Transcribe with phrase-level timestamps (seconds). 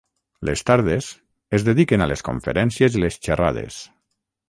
[0.47, 1.09] Les tardes,
[1.59, 3.83] es dediquen a les conferències i les xerrades.